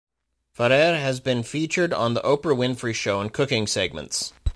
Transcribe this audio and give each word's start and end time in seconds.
Ferrare 0.51 0.97
has 0.99 1.19
been 1.19 1.43
featured 1.43 1.93
on 1.93 2.15
The 2.15 2.21
Oprah 2.21 2.57
Winfrey 2.57 2.91
Show 2.95 3.21
in 3.21 3.29
cooking 3.29 3.67
segments. 3.67 4.33